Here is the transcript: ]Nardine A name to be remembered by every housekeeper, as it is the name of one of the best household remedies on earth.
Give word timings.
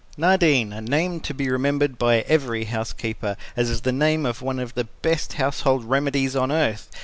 ]Nardine 0.17 0.73
A 0.73 0.81
name 0.81 1.19
to 1.19 1.31
be 1.31 1.47
remembered 1.47 1.99
by 1.99 2.21
every 2.21 2.63
housekeeper, 2.63 3.37
as 3.55 3.69
it 3.69 3.73
is 3.73 3.81
the 3.81 3.91
name 3.91 4.25
of 4.25 4.41
one 4.41 4.57
of 4.57 4.73
the 4.73 4.85
best 4.85 5.33
household 5.33 5.85
remedies 5.85 6.35
on 6.35 6.51
earth. 6.51 6.89